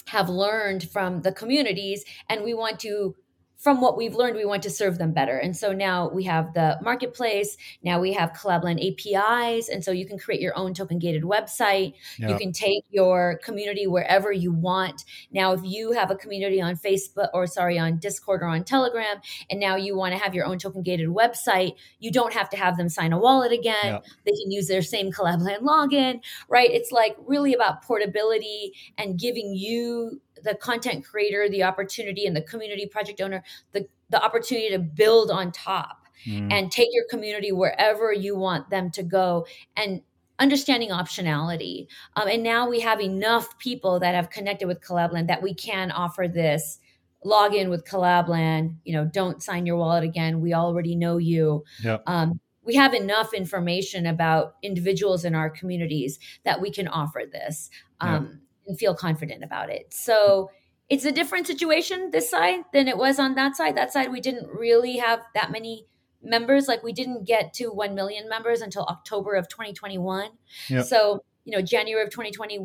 [0.07, 3.15] have learned from the communities and we want to
[3.57, 5.37] from what we've learned, we want to serve them better.
[5.37, 7.57] And so now we have the marketplace.
[7.83, 9.67] Now we have Collabland APIs.
[9.67, 11.93] And so you can create your own token gated website.
[12.17, 15.05] You can take your community wherever you want.
[15.31, 19.17] Now, if you have a community on Facebook or sorry, on Discord or on Telegram,
[19.49, 22.57] and now you want to have your own token gated website, you don't have to
[22.57, 23.99] have them sign a wallet again.
[24.25, 26.69] They can use their same Collabland login, right?
[26.69, 32.41] It's like really about portability and giving you the content creator the opportunity and the
[32.41, 36.51] community project owner the, the opportunity to build on top mm.
[36.51, 40.01] and take your community wherever you want them to go and
[40.39, 41.87] understanding optionality.
[42.15, 45.91] Um, and now we have enough people that have connected with collabland that we can
[45.91, 46.79] offer this.
[47.23, 50.39] Log in with collabland you know don't sign your wallet again.
[50.39, 51.63] We already know you.
[51.83, 52.03] Yep.
[52.05, 57.69] um, we have enough information about individuals in our communities that we can offer this.
[58.01, 59.93] Um, and feel confident about it.
[59.93, 60.51] So
[60.89, 63.75] it's a different situation this side than it was on that side.
[63.75, 65.85] That side, we didn't really have that many
[66.21, 66.67] members.
[66.67, 70.29] Like we didn't get to 1 million members until October of 2021.
[70.69, 70.85] Yep.
[70.85, 72.59] So, you know, January of 2020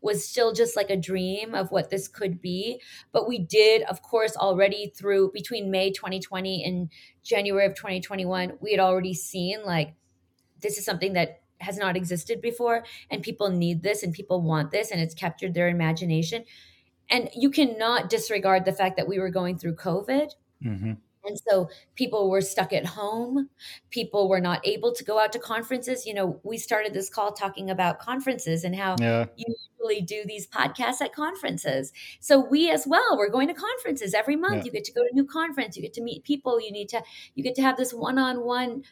[0.00, 2.80] was still just like a dream of what this could be.
[3.12, 6.90] But we did, of course, already through between May 2020 and
[7.22, 9.94] January of 2021, we had already seen like
[10.60, 14.70] this is something that has not existed before and people need this and people want
[14.70, 16.44] this and it's captured their imagination.
[17.08, 20.30] And you cannot disregard the fact that we were going through covid.
[20.64, 20.92] Mm-hmm.
[21.24, 23.48] and so people were stuck at home.
[23.88, 26.06] People were not able to go out to conferences.
[26.06, 29.26] You know we started this call talking about conferences and how yeah.
[29.36, 31.92] you usually do these podcasts at conferences.
[32.20, 34.56] So we as well we're going to conferences every month.
[34.56, 34.64] Yeah.
[34.64, 35.76] you get to go to a new conference.
[35.76, 36.60] You get to meet people.
[36.60, 37.02] You need to
[37.34, 38.82] you get to have this one-on-one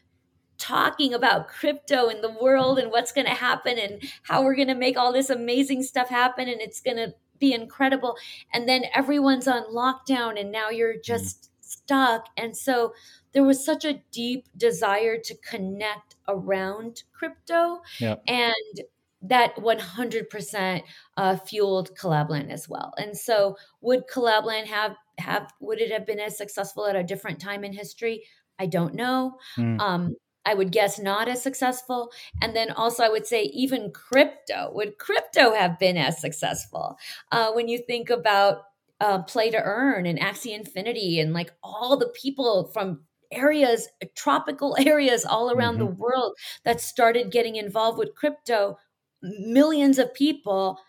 [0.58, 4.68] talking about crypto in the world and what's going to happen and how we're going
[4.68, 8.16] to make all this amazing stuff happen and it's going to be incredible
[8.52, 11.04] and then everyone's on lockdown and now you're mm.
[11.04, 12.92] just stuck and so
[13.32, 17.80] there was such a deep desire to connect around crypto
[18.26, 18.54] and
[19.20, 20.82] that 100%
[21.16, 26.20] uh, fueled collabland as well and so would collabland have have would it have been
[26.20, 28.24] as successful at a different time in history
[28.58, 29.38] I don't know.
[29.56, 29.80] Mm.
[29.80, 30.16] Um,
[30.48, 32.10] I would guess not as successful.
[32.40, 34.70] And then also, I would say even crypto.
[34.72, 36.96] Would crypto have been as successful?
[37.30, 38.62] Uh, when you think about
[39.00, 44.74] uh, play to earn and Axie Infinity and like all the people from areas, tropical
[44.86, 45.86] areas all around mm-hmm.
[45.86, 46.34] the world
[46.64, 48.78] that started getting involved with crypto,
[49.22, 50.80] millions of people,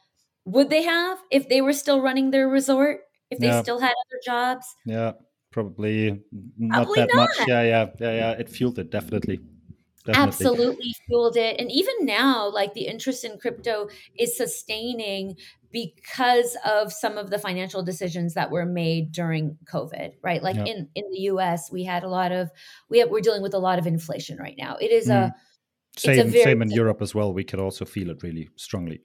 [0.46, 3.02] would they have if they were still running their resort?
[3.30, 3.62] if they yeah.
[3.62, 4.76] still had other jobs.
[4.86, 5.14] Yeah,
[5.52, 6.22] probably
[6.58, 7.30] not probably that not.
[7.38, 7.48] much.
[7.48, 8.32] Yeah, yeah, yeah, yeah.
[8.32, 9.40] It fueled it definitely.
[10.06, 10.28] Definitely.
[10.28, 11.60] absolutely fueled it.
[11.60, 15.36] And even now, like the interest in crypto is sustaining
[15.72, 20.42] because of some of the financial decisions that were made during COVID, right?
[20.42, 20.68] Like yep.
[20.68, 22.50] in, in the US, we had a lot of,
[22.90, 24.78] we have, we're dealing with a lot of inflation right now.
[24.78, 25.16] It is mm.
[25.16, 25.36] a,
[25.98, 27.34] same, a same in Europe as well.
[27.34, 29.02] We could also feel it really strongly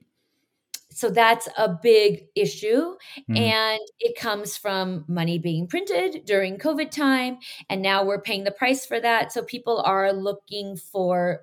[0.95, 2.95] so that's a big issue
[3.29, 3.37] mm.
[3.37, 7.37] and it comes from money being printed during covid time
[7.69, 11.41] and now we're paying the price for that so people are looking for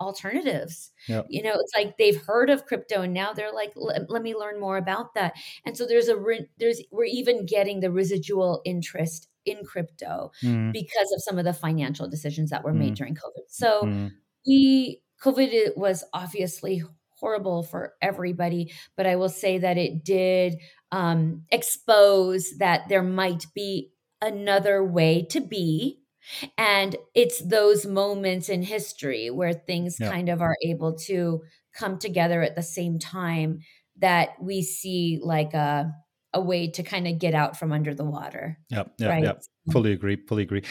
[0.00, 1.26] alternatives yep.
[1.28, 4.58] you know it's like they've heard of crypto and now they're like let me learn
[4.58, 5.34] more about that
[5.66, 6.16] and so there's a
[6.58, 10.72] there's we're even getting the residual interest in crypto mm.
[10.72, 12.96] because of some of the financial decisions that were made mm.
[12.96, 14.10] during covid so mm.
[14.46, 16.82] we covid was obviously
[17.20, 20.56] horrible for everybody, but I will say that it did
[20.90, 25.98] um, expose that there might be another way to be.
[26.58, 30.10] And it's those moments in history where things yeah.
[30.10, 31.42] kind of are able to
[31.74, 33.60] come together at the same time
[33.98, 35.92] that we see like a
[36.32, 38.56] a way to kind of get out from under the water.
[38.70, 39.24] Ja, ja, right?
[39.24, 39.32] ja.
[39.72, 40.62] Fully agree, fully agree.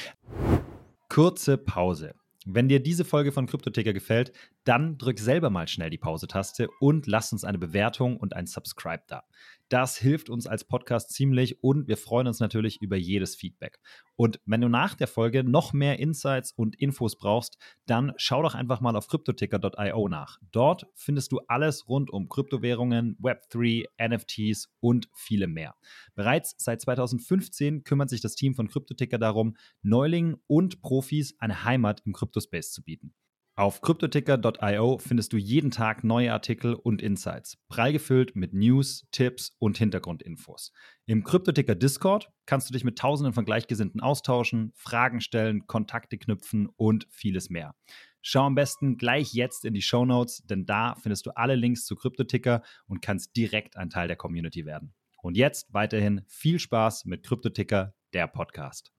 [1.10, 2.14] Kurze Pause.
[2.52, 4.32] Wenn dir diese Folge von Kryptoticker gefällt,
[4.64, 9.04] dann drück selber mal schnell die Pause-Taste und lass uns eine Bewertung und ein Subscribe
[9.08, 9.24] da.
[9.70, 13.80] Das hilft uns als Podcast ziemlich und wir freuen uns natürlich über jedes Feedback.
[14.16, 18.56] Und wenn du nach der Folge noch mehr Insights und Infos brauchst, dann schau doch
[18.56, 20.40] einfach mal auf cryptoticker.io nach.
[20.52, 25.76] Dort findest du alles rund um Kryptowährungen, Web3, NFTs und viele mehr.
[26.16, 32.02] Bereits seit 2015 kümmert sich das Team von Cryptoticker darum, Neulingen und Profis eine Heimat
[32.06, 33.14] im Kryptospace zu bieten.
[33.60, 39.52] Auf cryptoticker.io findest du jeden Tag neue Artikel und Insights, prall gefüllt mit News, Tipps
[39.60, 40.72] und Hintergrundinfos.
[41.08, 46.70] Im Cryptoticker Discord kannst du dich mit Tausenden von Gleichgesinnten austauschen, Fragen stellen, Kontakte knüpfen
[46.78, 47.76] und vieles mehr.
[48.22, 51.84] Schau am besten gleich jetzt in die Show Notes, denn da findest du alle Links
[51.84, 54.94] zu Cryptoticker und kannst direkt ein Teil der Community werden.
[55.22, 58.94] Und jetzt weiterhin viel Spaß mit Cryptoticker, der Podcast.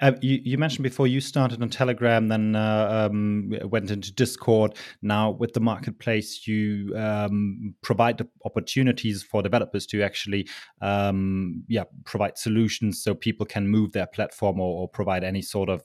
[0.00, 4.76] Uh, you, you, mentioned before you started on Telegram, then uh, um, went into Discord.
[5.02, 10.48] Now, with the marketplace, you um, provide the opportunities for developers to actually,
[10.80, 15.68] um, yeah, provide solutions so people can move their platform or, or provide any sort
[15.68, 15.84] of,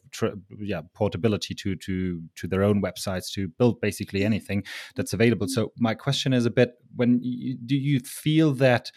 [0.59, 4.63] yeah, portability to to to their own websites to build basically anything
[4.95, 5.47] that's available.
[5.47, 8.91] So, my question is a bit: when you, do you feel that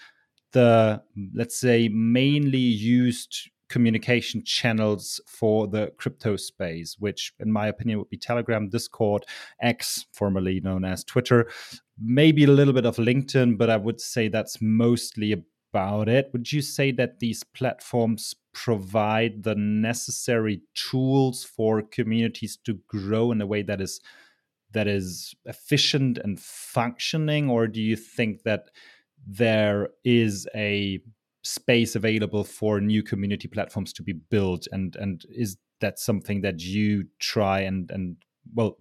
[0.53, 1.03] the
[1.35, 8.11] let's say mainly used communication channels for the crypto space, which, in my opinion, would
[8.11, 9.25] be Telegram, Discord,
[9.63, 11.49] X, formerly known as Twitter,
[11.99, 16.29] maybe a little bit of LinkedIn, but I would say that's mostly about it.
[16.35, 23.41] Would you say that these platforms provide the necessary tools for communities to grow in
[23.41, 24.03] a way that is
[24.73, 28.69] that is efficient and functioning, or do you think that
[29.27, 31.01] there is a
[31.43, 34.67] space available for new community platforms to be built?
[34.73, 38.17] And and is that something that you try and and
[38.55, 38.77] well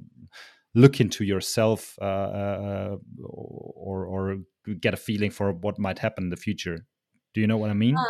[0.74, 4.38] look into yourself uh, uh, or or
[4.80, 6.86] get a feeling for what might happen in the future?
[7.34, 7.98] Do you know what i mean?
[7.98, 8.06] Um,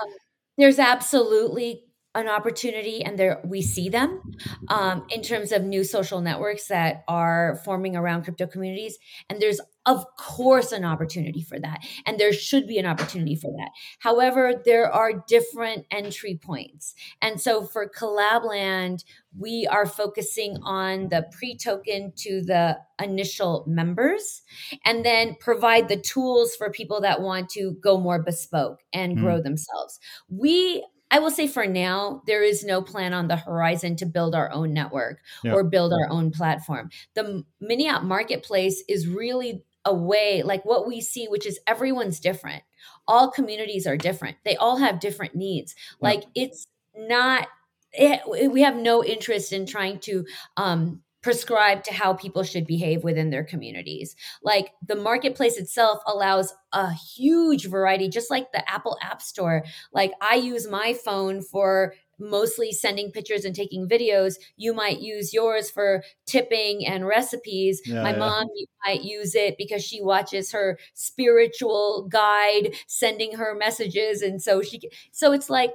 [0.57, 1.83] there's absolutely
[2.13, 4.21] an opportunity and there we see them
[4.67, 8.97] um, in terms of new social networks that are forming around crypto communities.
[9.29, 13.51] And there's of course an opportunity for that and there should be an opportunity for
[13.51, 19.03] that however there are different entry points and so for collabland
[19.37, 24.41] we are focusing on the pre-token to the initial members
[24.85, 29.39] and then provide the tools for people that want to go more bespoke and grow
[29.39, 29.43] mm.
[29.43, 34.05] themselves we I will say for now, there is no plan on the horizon to
[34.05, 35.51] build our own network yeah.
[35.51, 36.89] or build our own platform.
[37.15, 42.19] The mini app marketplace is really a way, like what we see, which is everyone's
[42.19, 42.63] different.
[43.07, 44.37] All communities are different.
[44.45, 45.75] They all have different needs.
[46.01, 46.09] Yeah.
[46.09, 47.47] Like it's not,
[47.93, 50.25] it, we have no interest in trying to
[50.57, 54.15] um, prescribe to how people should behave within their communities.
[54.41, 59.63] Like the marketplace itself allows a huge variety, just like the Apple App Store.
[59.93, 64.35] Like I use my phone for mostly sending pictures and taking videos.
[64.57, 67.81] You might use yours for tipping and recipes.
[67.85, 68.19] Yeah, My yeah.
[68.19, 68.47] mom
[68.85, 74.21] might use it because she watches her spiritual guide sending her messages.
[74.21, 74.81] And so she,
[75.11, 75.71] so it's like,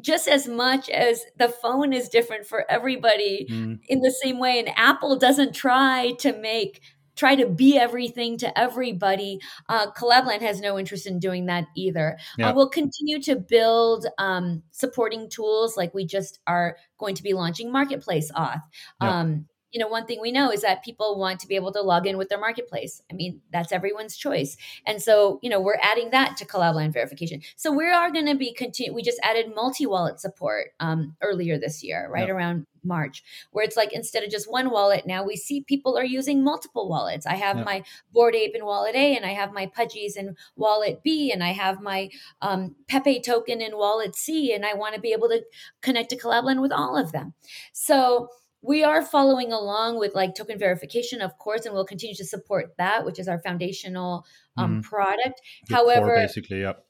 [0.00, 3.78] just as much as the phone is different for everybody mm.
[3.88, 6.80] in the same way and apple doesn't try to make
[7.16, 9.40] try to be everything to everybody.
[9.68, 12.18] Uh, Collabland has no interest in doing that either.
[12.38, 12.50] Yeah.
[12.50, 17.32] Uh, we'll continue to build um, supporting tools like we just are going to be
[17.32, 18.62] launching Marketplace Auth.
[19.00, 21.80] Um, you know, one thing we know is that people want to be able to
[21.80, 23.02] log in with their marketplace.
[23.10, 24.56] I mean, that's everyone's choice.
[24.86, 27.40] And so, you know, we're adding that to Collabland verification.
[27.56, 28.94] So we are going to be continue.
[28.94, 33.92] We just added multi-wallet support um, earlier this year, right around March, where it's like
[33.92, 37.26] instead of just one wallet, now we see people are using multiple wallets.
[37.26, 41.00] I have my Bored Ape in Wallet A, and I have my Pudgies in Wallet
[41.02, 45.00] B, and I have my um, Pepe token in Wallet C, and I want to
[45.00, 45.42] be able to
[45.80, 47.34] connect to Collabland with all of them.
[47.72, 48.28] So
[48.62, 52.74] we are following along with like token verification, of course, and we'll continue to support
[52.78, 54.24] that, which is our foundational
[54.56, 54.84] um, mm.
[54.84, 55.40] product.
[55.68, 56.84] The However, basically, yep.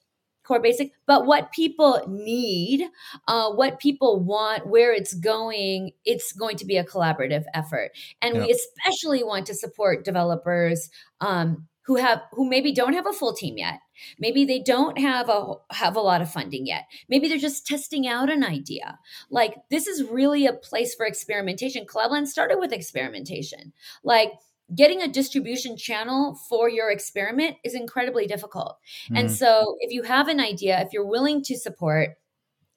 [0.45, 2.85] Core basic, but what people need,
[3.29, 8.35] uh, what people want, where it's going, it's going to be a collaborative effort, and
[8.35, 8.47] yep.
[8.47, 13.33] we especially want to support developers um, who have who maybe don't have a full
[13.33, 13.79] team yet
[14.19, 16.85] maybe they don't have a have a lot of funding yet.
[17.09, 18.99] Maybe they're just testing out an idea.
[19.31, 21.87] Like this is really a place for experimentation.
[21.87, 23.73] Collabland started with experimentation.
[24.03, 24.33] Like
[24.75, 28.79] getting a distribution channel for your experiment is incredibly difficult.
[29.05, 29.17] Mm-hmm.
[29.17, 32.17] and so if you have an idea if you're willing to support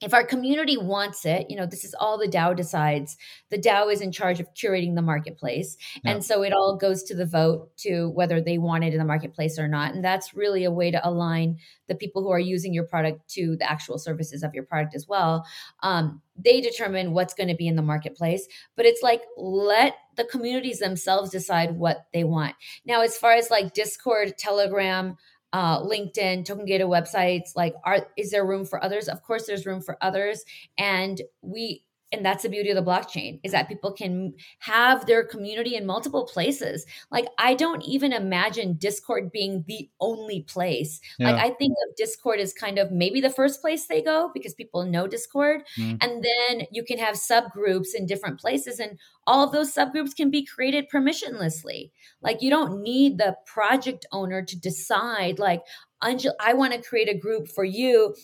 [0.02, 3.16] if our community wants it, you know, this is all the DAO decides.
[3.50, 5.76] The DAO is in charge of curating the marketplace.
[6.04, 6.12] Yeah.
[6.12, 9.06] And so it all goes to the vote to whether they want it in the
[9.06, 9.94] marketplace or not.
[9.94, 13.56] And that's really a way to align the people who are using your product to
[13.56, 15.46] the actual services of your product as well.
[15.82, 20.24] Um, they determine what's going to be in the marketplace, but it's like let the
[20.24, 22.54] communities themselves decide what they want.
[22.84, 25.16] Now, as far as like Discord, Telegram,
[25.52, 27.50] uh, LinkedIn, token gated websites.
[27.56, 29.08] Like, are is there room for others?
[29.08, 30.44] Of course, there's room for others,
[30.78, 35.24] and we and that's the beauty of the blockchain is that people can have their
[35.24, 41.30] community in multiple places like i don't even imagine discord being the only place yeah.
[41.30, 44.54] like i think of discord as kind of maybe the first place they go because
[44.54, 45.96] people know discord mm.
[46.00, 50.30] and then you can have subgroups in different places and all of those subgroups can
[50.30, 51.90] be created permissionlessly
[52.22, 55.62] like you don't need the project owner to decide like
[56.02, 58.14] I want to create a group for you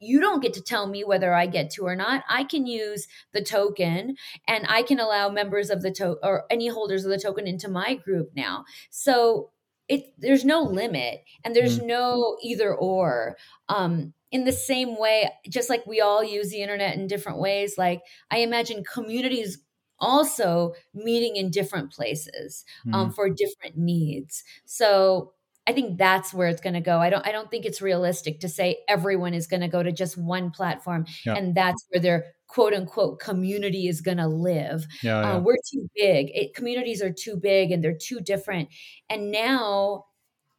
[0.00, 2.24] you don't get to tell me whether I get to or not.
[2.28, 6.68] I can use the token and I can allow members of the token or any
[6.68, 8.64] holders of the token into my group now.
[8.90, 9.50] So
[9.88, 11.86] it there's no limit and there's mm.
[11.86, 13.36] no either or.
[13.68, 17.74] Um, in the same way, just like we all use the internet in different ways,
[17.76, 19.58] like I imagine communities
[19.98, 22.96] also meeting in different places um, mm.
[22.96, 24.44] um, for different needs.
[24.64, 25.32] So
[25.66, 26.98] I think that's where it's going to go.
[26.98, 29.92] I don't I don't think it's realistic to say everyone is going to go to
[29.92, 31.34] just one platform yeah.
[31.34, 34.86] and that's where their quote unquote community is going to live.
[35.02, 36.30] Yeah, uh, we're too big.
[36.34, 38.68] It, communities are too big and they're too different.
[39.08, 40.06] And now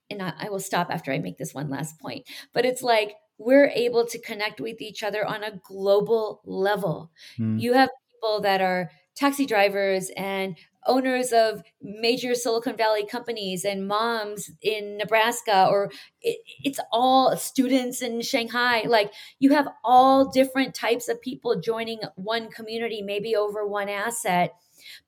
[0.09, 3.15] and I, I will stop after I make this one last point, but it's like
[3.37, 7.11] we're able to connect with each other on a global level.
[7.39, 7.59] Mm.
[7.59, 13.87] You have people that are taxi drivers and owners of major Silicon Valley companies and
[13.87, 18.83] moms in Nebraska, or it, it's all students in Shanghai.
[18.87, 24.53] Like you have all different types of people joining one community, maybe over one asset,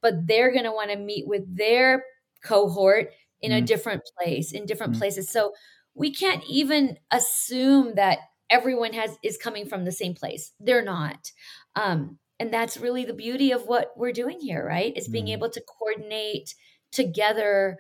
[0.02, 2.04] but they're going to want to meet with their
[2.44, 3.10] cohort
[3.42, 3.58] in mm.
[3.58, 5.00] a different place, in different mm.
[5.00, 5.30] places.
[5.30, 5.54] So
[5.96, 10.54] we can't even assume that everyone has is coming from the same place.
[10.60, 11.32] They're not.
[11.76, 15.32] Um, and that's really the beauty of what we're doing here right is being mm.
[15.32, 16.54] able to coordinate
[16.92, 17.78] together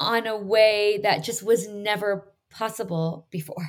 [0.00, 3.68] on a way that just was never possible before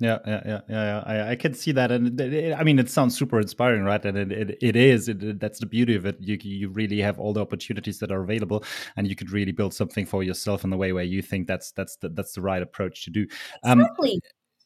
[0.00, 1.02] yeah, yeah, yeah, yeah.
[1.06, 4.04] I, I can see that, and it, it, I mean, it sounds super inspiring, right?
[4.04, 5.08] And it, it, it is.
[5.08, 6.16] It, that's the beauty of it.
[6.18, 8.64] You you really have all the opportunities that are available,
[8.96, 11.70] and you could really build something for yourself in the way where you think that's
[11.70, 13.26] that's the, that's the right approach to do.
[13.62, 14.20] Um, exactly.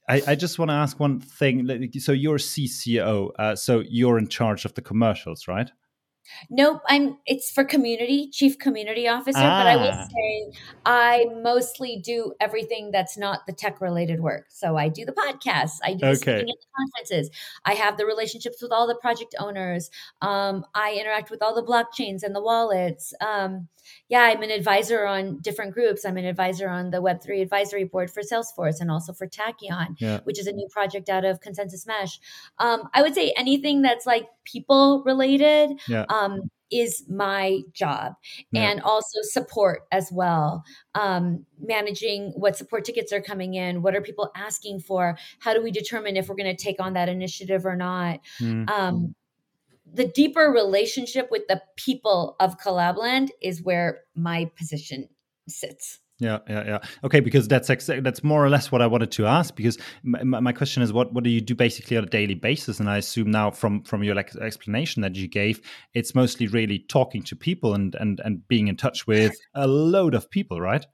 [0.08, 1.90] I, I, just want to ask one thing.
[1.98, 5.70] So you're CCO, uh, so you're in charge of the commercials, right?
[6.50, 7.18] Nope, I'm.
[7.26, 9.38] It's for community, chief community officer.
[9.40, 9.60] Ah.
[9.60, 10.08] But I will ah.
[10.08, 10.52] say,
[10.84, 14.46] I mostly do everything that's not the tech related work.
[14.48, 16.14] So I do the podcasts, I do okay.
[16.14, 17.30] speaking at the conferences,
[17.64, 19.90] I have the relationships with all the project owners.
[20.20, 23.14] Um, I interact with all the blockchains and the wallets.
[23.20, 23.68] Um,
[24.08, 26.04] yeah, I'm an advisor on different groups.
[26.04, 30.20] I'm an advisor on the Web3 advisory board for Salesforce and also for Tachyon, yeah.
[30.24, 32.20] which is a new project out of ConsenSys Mesh.
[32.58, 35.78] Um, I would say anything that's like people related.
[35.88, 36.04] Yeah.
[36.08, 36.17] Um,
[36.70, 38.12] is my job
[38.52, 38.70] yeah.
[38.70, 40.62] and also support as well
[40.94, 45.62] um, managing what support tickets are coming in what are people asking for how do
[45.62, 48.68] we determine if we're going to take on that initiative or not mm.
[48.68, 49.14] um,
[49.92, 55.08] the deeper relationship with the people of Collabland is where my position
[55.48, 56.00] sits.
[56.20, 56.78] Yeah, yeah, yeah.
[57.04, 59.54] Okay, because that's that's more or less what I wanted to ask.
[59.54, 62.80] Because my, my, question is, what what do you do basically on a daily basis?
[62.80, 65.60] And I assume now from from your like, explanation that you gave,
[65.94, 70.14] it's mostly really talking to people and and and being in touch with a load
[70.14, 70.84] of people, right?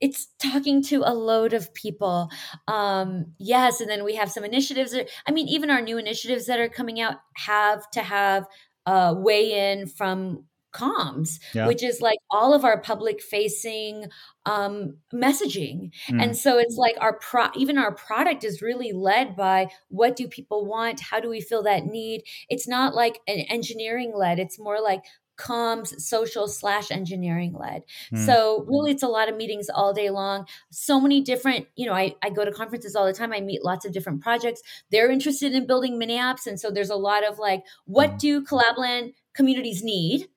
[0.00, 2.30] it's talking to a load of people
[2.68, 6.46] um yes and then we have some initiatives that, i mean even our new initiatives
[6.46, 8.46] that are coming out have to have
[8.86, 10.44] a weigh in from
[10.78, 11.66] comms yeah.
[11.66, 14.06] which is like all of our public facing
[14.46, 15.90] um messaging.
[16.10, 16.22] Mm.
[16.22, 20.28] and so it's like our pro even our product is really led by what do
[20.28, 21.00] people want?
[21.00, 22.22] How do we fill that need?
[22.48, 24.38] It's not like an engineering led.
[24.38, 25.02] It's more like
[25.38, 27.82] comms social slash engineering led.
[28.12, 28.26] Mm.
[28.26, 30.46] so really it's a lot of meetings all day long.
[30.70, 33.32] So many different you know I, I go to conferences all the time.
[33.32, 34.62] I meet lots of different projects.
[34.90, 36.46] They're interested in building mini apps.
[36.46, 38.18] And so there's a lot of like what mm.
[38.18, 40.28] do collabland communities need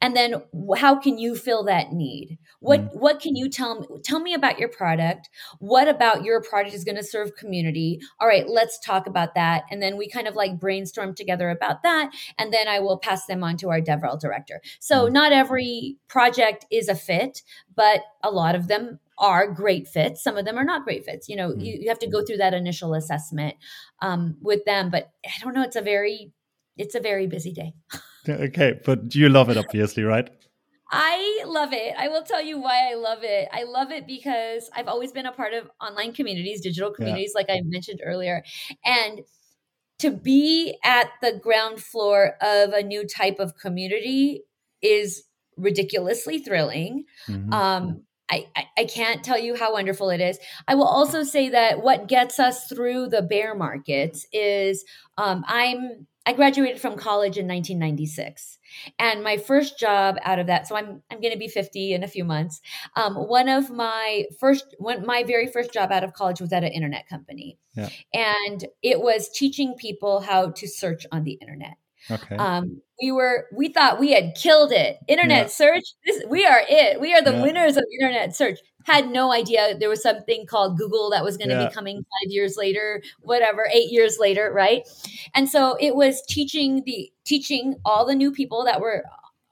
[0.00, 0.42] and then
[0.76, 2.38] how can you fill that need?
[2.60, 2.96] What mm.
[2.96, 5.28] what can you tell me tell me about your product?
[5.58, 8.00] What about your product is going to serve community?
[8.20, 9.64] All right let's talk about that.
[9.70, 13.26] And then we kind of like brainstorm together about that and then i will pass
[13.26, 14.60] them on to our devrel director.
[14.80, 15.12] So mm.
[15.12, 17.42] not every project is a fit
[17.76, 20.22] but a lot of them are great fits.
[20.24, 21.28] Some of them are not great fits.
[21.28, 21.64] You know mm.
[21.64, 23.56] you, you have to go through that initial assessment
[24.00, 26.32] um, with them but i don't know it's a very
[26.76, 27.72] it's a very busy day
[28.28, 30.30] okay, but you love it, obviously, right?
[30.90, 31.94] I love it.
[31.98, 33.48] I will tell you why I love it.
[33.52, 37.40] I love it because I've always been a part of online communities, digital communities, yeah.
[37.40, 38.44] like I mentioned earlier.
[38.84, 39.22] And
[39.98, 44.42] to be at the ground floor of a new type of community
[44.82, 45.24] is
[45.56, 47.04] ridiculously thrilling.
[47.28, 47.52] Mm-hmm.
[47.52, 50.38] Um, I, I, I can't tell you how wonderful it is.
[50.66, 54.84] I will also say that what gets us through the bear markets is
[55.18, 58.58] um, I'm I graduated from college in 1996,
[58.98, 60.66] and my first job out of that.
[60.66, 62.60] So I'm I'm going to be 50 in a few months.
[62.96, 66.64] Um, one of my first, one my very first job out of college was at
[66.64, 67.88] an internet company, yeah.
[68.12, 71.76] and it was teaching people how to search on the internet.
[72.10, 72.36] Okay.
[72.36, 74.98] Um, we were we thought we had killed it.
[75.08, 75.48] Internet yeah.
[75.48, 75.84] search.
[76.04, 77.00] This, we are it.
[77.00, 77.42] We are the yeah.
[77.42, 78.58] winners of internet search.
[78.84, 81.68] Had no idea there was something called Google that was going to yeah.
[81.68, 84.82] be coming five years later, whatever, eight years later, right?
[85.34, 89.04] And so it was teaching the teaching all the new people that were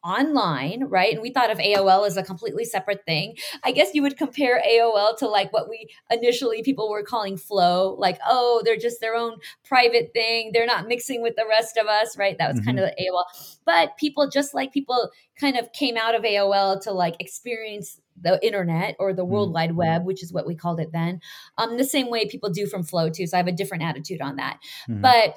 [0.05, 1.13] online, right?
[1.13, 3.37] And we thought of AOL as a completely separate thing.
[3.63, 7.95] I guess you would compare AOL to like what we initially people were calling flow,
[7.99, 10.51] like, oh, they're just their own private thing.
[10.53, 12.37] They're not mixing with the rest of us, right?
[12.39, 12.67] That was mm-hmm.
[12.67, 13.59] kind of the AOL.
[13.65, 18.45] But people, just like people kind of came out of AOL to like experience the
[18.45, 19.55] internet or the world mm-hmm.
[19.55, 21.19] wide web which is what we called it then
[21.57, 24.21] um the same way people do from flow too so i have a different attitude
[24.21, 25.01] on that mm-hmm.
[25.01, 25.35] but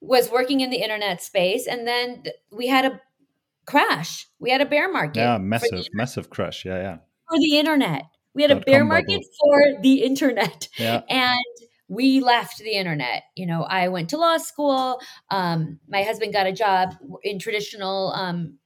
[0.00, 3.00] was working in the internet space and then we had a
[3.70, 4.28] crash.
[4.38, 5.20] We had a bear market.
[5.20, 6.64] Yeah, massive, massive crash.
[6.64, 6.96] Yeah, yeah.
[7.28, 8.04] For the internet.
[8.34, 9.74] We had a bear market bubble.
[9.74, 10.68] for the internet.
[10.78, 11.02] Yeah.
[11.08, 11.44] And
[11.88, 13.24] we left the internet.
[13.34, 15.00] You know, I went to law school.
[15.30, 18.58] Um, my husband got a job in traditional um,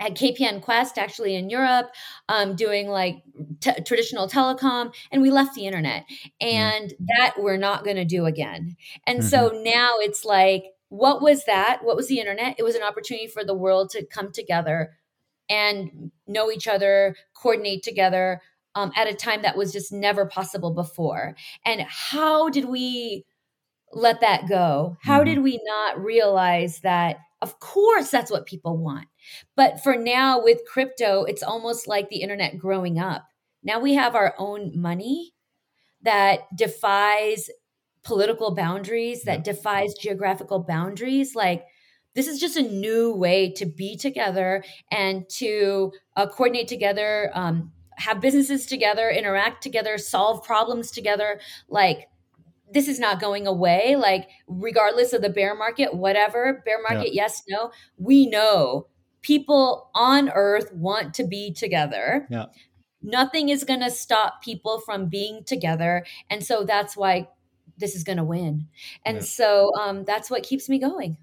[0.00, 1.90] at KPNQwest, actually in Europe,
[2.28, 3.22] um, doing like
[3.60, 6.30] t- traditional telecom, and we left the internet, mm.
[6.40, 6.96] and mm.
[7.14, 8.76] that we're not going to do again.
[9.06, 9.28] And mm-hmm.
[9.28, 11.82] so now it's like what was that?
[11.82, 12.56] What was the internet?
[12.58, 14.92] It was an opportunity for the world to come together
[15.48, 18.42] and know each other, coordinate together
[18.74, 21.36] um, at a time that was just never possible before.
[21.64, 23.24] And how did we
[23.92, 24.96] let that go?
[25.00, 25.26] How mm-hmm.
[25.26, 27.18] did we not realize that?
[27.40, 29.06] Of course, that's what people want.
[29.56, 33.26] But for now, with crypto, it's almost like the internet growing up.
[33.62, 35.32] Now we have our own money
[36.02, 37.48] that defies
[38.02, 41.34] political boundaries, that defies geographical boundaries.
[41.34, 41.64] Like,
[42.14, 47.72] this is just a new way to be together and to uh, coordinate together, um,
[47.96, 51.40] have businesses together, interact together, solve problems together.
[51.68, 52.08] Like,
[52.72, 53.96] this is not going away.
[53.96, 57.22] Like, regardless of the bear market, whatever, bear market, yeah.
[57.24, 58.86] yes, no, we know
[59.22, 62.26] people on earth want to be together.
[62.30, 62.46] Yeah.
[63.02, 66.04] Nothing is going to stop people from being together.
[66.28, 67.28] And so that's why
[67.80, 68.68] this is going to win.
[69.04, 69.22] And yeah.
[69.22, 71.16] so um, that's what keeps me going.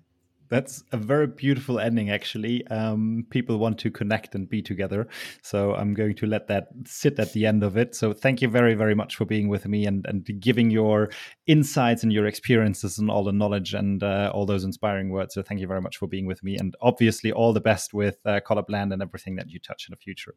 [0.50, 2.66] That's a very beautiful ending, actually.
[2.68, 5.08] Um, people want to connect and be together.
[5.42, 7.96] So I'm going to let that sit at the end of it.
[7.96, 11.10] So thank you very, very much for being with me and, and giving your
[11.48, 15.34] insights and your experiences and all the knowledge and uh, all those inspiring words.
[15.34, 16.56] So thank you very much for being with me.
[16.58, 19.98] And obviously, all the best with uh, Collabland and everything that you touch in the
[19.98, 20.36] future.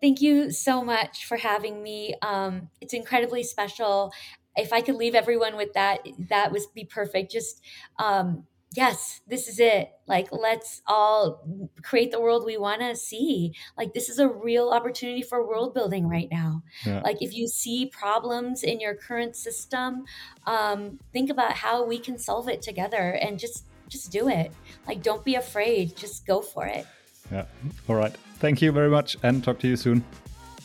[0.00, 2.14] Thank you so much for having me.
[2.20, 4.12] Um, it's incredibly special
[4.56, 7.32] if I could leave everyone with that, that would be perfect.
[7.32, 7.62] Just
[7.98, 8.44] um,
[8.76, 9.90] yes, this is it.
[10.06, 11.44] Like, let's all
[11.82, 13.52] create the world we want to see.
[13.76, 16.62] Like, this is a real opportunity for world building right now.
[16.84, 17.00] Yeah.
[17.00, 20.04] Like, if you see problems in your current system,
[20.46, 24.50] um, think about how we can solve it together and just just do it.
[24.88, 25.96] Like, don't be afraid.
[25.96, 26.84] Just go for it.
[27.30, 27.44] Yeah.
[27.88, 28.14] All right.
[28.38, 30.04] Thank you very much and talk to you soon.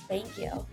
[0.08, 0.66] Thank you.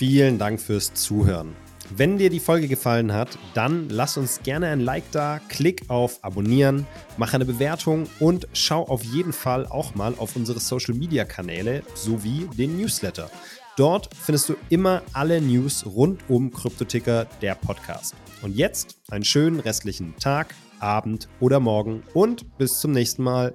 [0.00, 1.54] Vielen Dank fürs Zuhören.
[1.94, 6.24] Wenn dir die Folge gefallen hat, dann lass uns gerne ein Like da, klick auf
[6.24, 6.86] Abonnieren,
[7.18, 11.82] mach eine Bewertung und schau auf jeden Fall auch mal auf unsere Social Media Kanäle
[11.94, 13.30] sowie den Newsletter.
[13.76, 18.14] Dort findest du immer alle News rund um Kryptoticker, der Podcast.
[18.40, 23.54] Und jetzt einen schönen restlichen Tag, Abend oder Morgen und bis zum nächsten Mal.